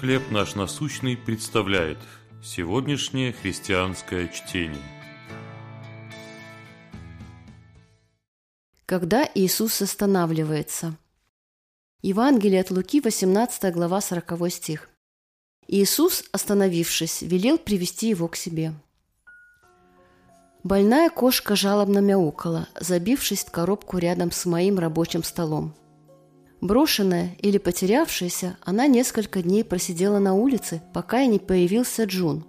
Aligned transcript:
«Хлеб 0.00 0.30
наш 0.30 0.54
насущный» 0.54 1.16
представляет 1.16 1.96
сегодняшнее 2.44 3.32
христианское 3.32 4.28
чтение. 4.28 4.82
Когда 8.84 9.26
Иисус 9.34 9.80
останавливается. 9.80 10.98
Евангелие 12.02 12.60
от 12.60 12.70
Луки, 12.70 13.00
18 13.00 13.72
глава, 13.72 14.02
40 14.02 14.52
стих. 14.52 14.90
Иисус, 15.66 16.24
остановившись, 16.30 17.22
велел 17.22 17.56
привести 17.56 18.10
его 18.10 18.28
к 18.28 18.36
себе. 18.36 18.74
Больная 20.62 21.08
кошка 21.08 21.56
жалобно 21.56 22.00
мяукала, 22.00 22.68
забившись 22.78 23.44
в 23.44 23.50
коробку 23.50 23.96
рядом 23.96 24.30
с 24.30 24.44
моим 24.44 24.78
рабочим 24.78 25.22
столом. 25.22 25.74
Брошенная 26.60 27.36
или 27.40 27.58
потерявшаяся, 27.58 28.56
она 28.62 28.86
несколько 28.86 29.42
дней 29.42 29.62
просидела 29.62 30.18
на 30.18 30.34
улице, 30.34 30.82
пока 30.94 31.22
и 31.22 31.26
не 31.26 31.38
появился 31.38 32.04
Джун. 32.04 32.44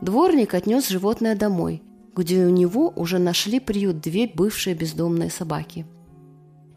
Дворник 0.00 0.54
отнес 0.54 0.88
животное 0.88 1.36
домой, 1.36 1.82
где 2.16 2.44
у 2.44 2.50
него 2.50 2.92
уже 2.96 3.18
нашли 3.18 3.60
приют 3.60 4.00
две 4.00 4.26
бывшие 4.26 4.74
бездомные 4.74 5.30
собаки. 5.30 5.86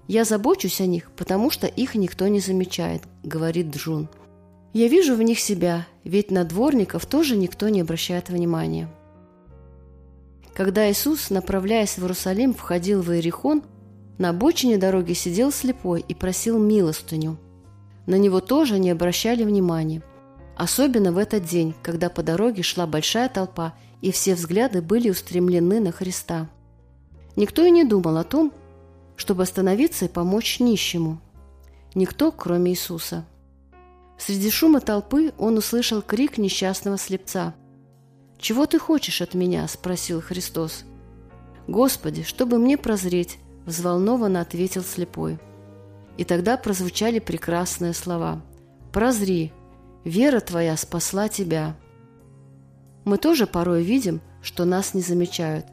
«Я 0.08 0.26
забочусь 0.26 0.82
о 0.82 0.86
них, 0.86 1.12
потому 1.16 1.50
что 1.50 1.66
их 1.66 1.96
никто 1.96 2.28
не 2.28 2.40
замечает»,— 2.40 3.04
говорит 3.24 3.76
Джун. 3.76 4.10
«Я 4.74 4.88
вижу 4.90 5.16
в 5.16 5.24
них 5.24 5.40
себя, 5.40 5.88
ведь 6.04 6.30
на 6.30 6.44
дворников 6.44 7.06
тоже 7.06 7.38
никто 7.38 7.70
не 7.70 7.82
обращает 7.82 8.30
внимания». 8.30 8.90
Когда 10.54 10.92
Иисус, 10.92 11.30
направляясь 11.30 11.98
в 11.98 12.02
Иерусалим, 12.02 12.54
входил 12.54 13.02
в 13.02 13.12
Иерихон, 13.12 13.64
на 14.18 14.30
обочине 14.30 14.78
дороги 14.78 15.14
сидел 15.14 15.52
слепой 15.52 16.04
и 16.08 16.14
просил 16.14 16.60
милостыню. 16.60 17.38
На 18.06 18.16
него 18.16 18.42
тоже 18.42 18.78
не 18.78 18.92
обращали 18.92 19.44
внимания. 19.44 20.04
Особенно 20.56 21.12
в 21.12 21.18
этот 21.18 21.46
день, 21.46 21.74
когда 21.82 22.10
по 22.10 22.22
дороге 22.22 22.62
шла 22.62 22.86
большая 22.86 23.28
толпа, 23.28 23.74
и 24.02 24.12
все 24.12 24.36
взгляды 24.36 24.82
были 24.82 25.10
устремлены 25.10 25.80
на 25.80 25.92
Христа. 25.92 26.50
Никто 27.36 27.66
и 27.66 27.72
не 27.72 27.86
думал 27.86 28.18
о 28.18 28.24
том, 28.24 28.54
чтобы 29.16 29.44
остановиться 29.44 30.06
и 30.06 30.10
помочь 30.10 30.60
нищему. 30.60 31.20
Никто, 31.96 32.32
кроме 32.32 32.72
Иисуса. 32.72 33.26
Среди 34.20 34.52
шума 34.52 34.80
толпы 34.80 35.34
он 35.38 35.58
услышал 35.58 36.02
крик 36.02 36.38
несчастного 36.38 36.98
слепца. 36.98 37.56
«Чего 38.38 38.66
ты 38.66 38.78
хочешь 38.78 39.22
от 39.22 39.34
меня?»– 39.34 39.68
спросил 39.70 40.22
Христос. 40.22 40.84
«Господи, 41.68 42.24
чтобы 42.24 42.60
мне 42.60 42.78
прозреть,– 42.78 43.40
взволнованно 43.66 44.42
ответил 44.42 44.84
слепой. 44.84 45.40
И 46.18 46.24
тогда 46.24 46.58
прозвучали 46.58 47.20
прекрасные 47.20 47.94
слова. 47.94 48.42
«Прозри, 48.92 49.52
вера 50.04 50.40
твоя 50.40 50.78
спасла 50.78 51.28
тебя». 51.28 51.76
Мы 53.06 53.18
тоже 53.18 53.48
порой 53.48 53.84
видим, 53.84 54.22
что 54.42 54.66
нас 54.66 54.94
не 54.94 55.02
замечают. 55.02 55.66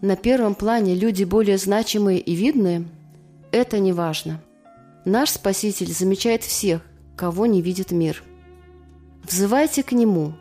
На 0.00 0.16
первом 0.16 0.54
плане 0.54 0.94
люди 0.94 1.24
более 1.24 1.58
значимые 1.58 2.20
и 2.20 2.34
видные– 2.34 2.84
это 3.52 3.78
не 3.80 3.92
важно. 3.92 4.40
Наш 5.04 5.30
Спаситель 5.30 5.92
замечает 5.92 6.42
всех, 6.42 6.82
кого 7.16 7.46
не 7.46 7.60
видит 7.60 7.90
мир. 7.90 8.22
Взывайте 9.24 9.82
к 9.82 9.92
Нему. 9.92 10.34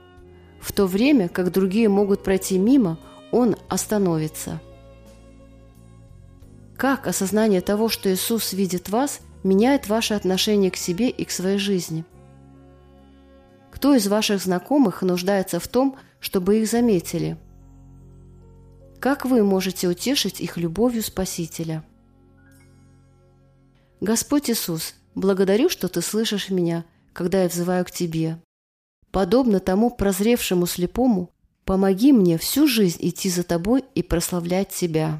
В 0.62 0.72
то 0.72 0.86
время, 0.86 1.28
как 1.28 1.52
другие 1.52 1.90
могут 1.90 2.24
пройти 2.24 2.58
мимо, 2.58 3.00
Он 3.32 3.56
остановится– 3.68 4.62
как 6.78 7.08
осознание 7.08 7.62
того, 7.62 7.90
что 7.90 8.14
Иисус 8.14 8.54
видит 8.54 8.90
вас, 8.90 9.20
меняет 9.44 9.88
ваше 9.88 10.14
отношение 10.14 10.70
к 10.70 10.78
себе 10.78 11.10
и 11.10 11.26
к 11.26 11.32
своей 11.32 11.58
жизни? 11.58 12.06
Кто 13.72 13.96
из 13.96 14.08
ваших 14.08 14.42
знакомых 14.42 15.02
нуждается 15.02 15.60
в 15.60 15.68
том, 15.68 15.98
чтобы 16.20 16.60
их 16.60 16.70
заметили? 16.70 17.38
Как 19.00 19.26
вы 19.26 19.44
можете 19.44 19.88
утешить 19.88 20.40
их 20.40 20.58
любовью 20.58 21.02
Спасителя? 21.02 21.84
Господь 24.00 24.50
Иисус, 24.50 24.94
благодарю, 25.16 25.70
что 25.70 25.88
Ты 25.88 26.02
слышишь 26.02 26.50
меня, 26.50 26.86
когда 27.14 27.44
я 27.44 27.50
взываю 27.50 27.86
к 27.86 27.92
Тебе. 27.92 28.40
Подобно 29.12 29.60
тому 29.60 29.90
прозревшему 29.90 30.68
слепому, 30.68 31.32
помоги 31.66 32.12
мне 32.12 32.38
всю 32.38 32.68
жизнь 32.68 33.00
идти 33.02 33.30
за 33.30 33.44
Тобой 33.44 33.84
и 33.96 34.04
прославлять 34.04 34.70
Тебя. 34.70 35.20